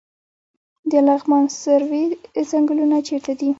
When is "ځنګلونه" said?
2.51-2.97